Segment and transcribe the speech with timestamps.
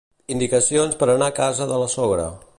[0.35, 2.27] Indicacions per anar a casa de la sogra.